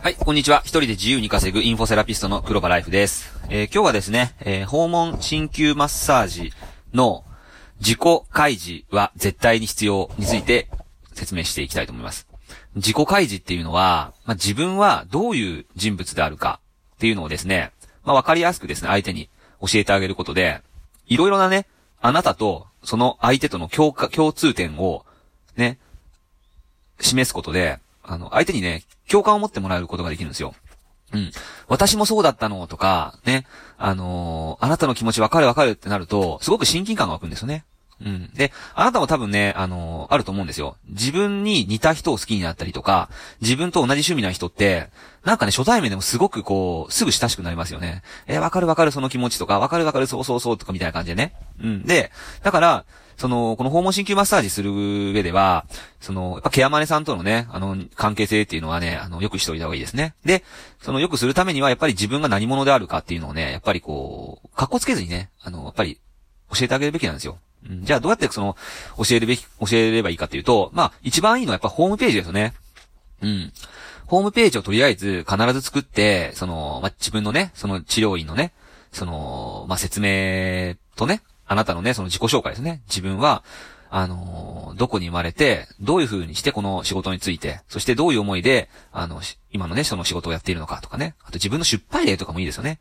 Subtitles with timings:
[0.00, 0.60] はい、こんにちは。
[0.60, 3.36] 一人で自由に稼ぐインフォセラピストの黒場ライフです。
[3.50, 6.52] えー今日はですね、えー訪問鍼灸マッサージ
[6.94, 7.24] の
[7.80, 7.98] 自己
[8.30, 10.68] 開示は絶対に必要について
[11.14, 12.28] 説明していきたいと思います。
[12.76, 16.60] 自己開示っていうのは、まあ、自分はどういう人物であるか
[16.94, 17.72] っていうのをですね、
[18.04, 19.28] まあ、わかりやすくですね、相手に
[19.60, 20.62] 教えてあげることで、
[21.06, 21.66] いろいろなね、
[22.00, 25.04] あなたとその相手との共共通点を
[25.56, 25.78] ね、
[27.00, 30.54] 示すことで、あの、相手にね、共感を持ってもらえることができるんですよ。
[31.12, 31.30] うん。
[31.68, 33.46] 私もそうだったのとか、ね、
[33.78, 37.64] あのーあなたの気持ちわかるわかるってなると、すごく親近感が湧くんですよね。
[38.00, 38.30] うん。
[38.34, 40.76] で、あなたも多分ね、あのーあると思うんですよ。
[40.88, 43.08] 自分に似た人を好きになったりとか、
[43.40, 44.88] 自分と同じ趣味な人って、
[45.24, 48.02] なんかね、初対面でもすごくこう、すぐ親しくなりますよね。
[48.26, 51.34] えーわかるわかるその気持ちとか、わかるわかるそうそうそうとかみたいな感じでね。
[51.62, 51.82] うん。
[51.82, 52.12] で、
[52.42, 52.84] だから、
[53.18, 55.66] その、この訪問鍼灸マッサージする上では、
[56.00, 60.14] その、やっぱケアマネさんとのね、あの、関係性っていうのはね、あの、よくしておいた方がいいですね。
[60.24, 60.44] で、
[60.80, 66.00] その、よくするためには、やっぱり自分が何者であるかっていうのをね、やっぱりこう、格好つけずにね、あの、やっぱり、
[66.54, 67.38] 教えてあげるべきなんですよ。
[67.68, 68.56] うん、じゃあ、どうやってその、
[68.96, 72.54] 教えるべき、教えればいいかっていうと、まあ、一番いいのはやっぱホームページですよね。
[73.22, 73.52] うん。
[74.06, 78.52] ホームページをとりあえず必ず作って、その、まあ、自分のね、その治療院のね、
[78.92, 82.82] その、まあ、説明とね、あなたのね、その自己紹介ですね。
[82.88, 83.42] 自分は、
[83.90, 89.20] あのーどこに生まれて、どういう風にしてこの仕事について、そしてどういう思いで、あの、
[89.50, 91.16] 今のね、その仕事をやっているのかとかね。
[91.24, 92.78] あと自分の失敗例とかもいいですよね。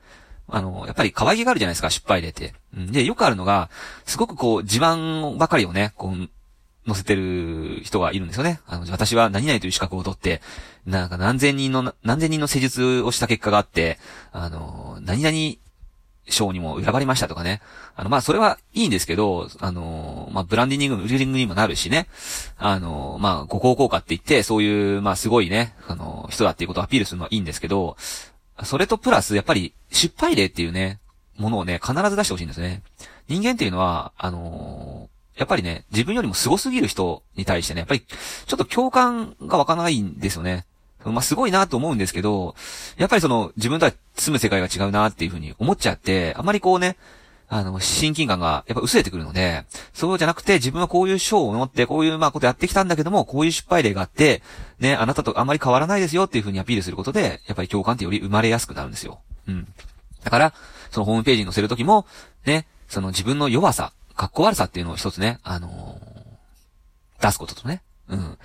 [0.50, 2.54] あの、やっぱり可愛げがあるじゃないですか、失敗例って。
[2.76, 3.70] うんで、よくあるのが、
[4.06, 6.30] すごくこう、自慢ばかりをね、こう、
[6.88, 8.62] 載せてる人がいるんですよね。
[8.66, 10.42] あの、私は何々という資格を取って、
[10.86, 14.00] なんか何千人の、何千人の施術をした結果があって、
[14.32, 15.58] あの、何々
[16.30, 17.62] 賞にも選ばれましたとかね。
[17.96, 22.08] あの、まあ、それはいいんですけど、あの、まあ、ブランディングの、ウリングにもなるしね。
[22.58, 27.98] あの、まあ、ご高効果って言って、そういう、まあ、すごいね、あの、人だっていうことをアピールするのはいいんですけど、
[28.64, 31.00] それとプラス、やっぱり、失敗例っていうね、
[31.38, 32.82] ものをね、必ず出してほしいんですね。
[33.28, 40.66] 人間っていうのは、あのやっぱりね、自分よりも凄すぎる人に対してね、やっぱり、ちょっと共感が湧かないんですよね。
[41.06, 42.56] まあ、すごいなと思うんですけど、
[42.98, 46.98] やっぱりその、自分とは住む世界が違うなっていうふうに思っちゃって、あまりこうね、
[47.50, 54.42] あの、親近感がやっぱ薄れてくるので、そうじゃなくて自分はこういう賞を持って、こういうまあことやってきたんだけども、こういう失敗例があって、
[54.80, 59.22] ね、あなたとあまり変わらないですよっていうふうにアピールすることで、やっぱり共感ってより生まれやすくなるんですよ。
[59.48, 59.68] うん。
[60.24, 60.54] だから、
[60.92, 62.06] そのホームページに載せるときも、
[62.46, 66.18] ね、その自分の弱さ、格好悪さっていうのを一つね、あのー
[67.22, 68.38] 出すこととね、うん。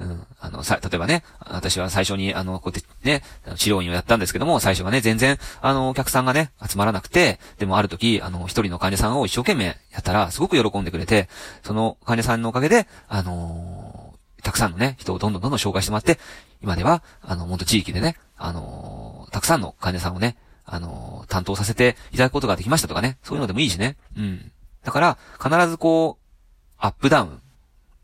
[0.00, 0.26] うん。
[0.40, 3.22] あの、さ、例えばね、私は最初に、あの、こうやってね、
[3.56, 11.28] 治療院をやったんですけども、最初はね、全然、あの、お客さんがね、集まらなくて、でもある時、あの、一人の患者さんを一生懸命やったら、すごく喜んでくれて、
[11.62, 16.18] その患者さんのおかげで、あのーたくさんのね、人をどんどんどんどん紹介してもらって、
[16.62, 23.96] 今では、あの、元地域でね、あのーたくさんの患者さんをね、あのー担当させていただくことができましたとかね、そういうのでもいいしね。
[24.16, 24.50] うん。
[24.82, 27.40] だから、必ずこう、アップダウン。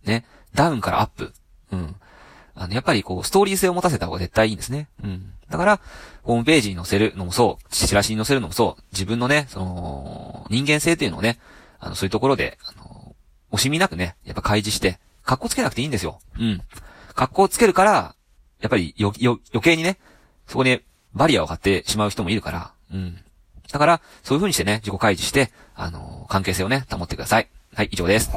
[0.05, 0.25] ね。
[0.55, 1.33] ダウンからアップ。
[1.73, 1.97] うん。
[2.55, 4.89] あの、やっぱりこう、ストーリー性を持たせた方が絶対いいんですね。
[5.03, 5.33] うん。
[5.49, 5.81] だから、
[6.23, 11.39] ホームページに載せるのもそう、チラシに載せるのもそう、自分のね、その、人間性っていうのをね、
[11.79, 13.15] あの、そういうところで、あの、
[13.53, 16.21] 惜しみなくね、やっぱ開示して、格好つけなくていいんですよ。
[16.39, 16.63] うん。
[17.15, 18.15] 格好つけるから、
[18.61, 19.99] やっぱりよ、よ、余計にね、
[20.47, 20.81] そこに
[21.15, 23.19] バリアを張ってしまう人もいるから、うん。
[23.71, 27.49] だから、そういう風にしてね、自己開示して、あの、関係性をね、保ってください。
[27.75, 28.31] はい、以上です。